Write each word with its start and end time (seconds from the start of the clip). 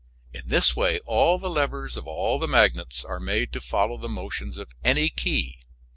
In 0.33 0.47
this 0.47 0.75
way 0.75 0.97
all 1.05 1.37
the 1.37 1.47
levers 1.47 1.95
of 1.95 2.07
all 2.07 2.39
the 2.39 2.47
magnets 2.47 3.05
are 3.05 3.19
made 3.19 3.53
to 3.53 3.61
follow 3.61 3.97
the 3.97 4.09
motions 4.09 4.57
of 4.57 4.71
any 4.83 5.09
key. 5.09 5.59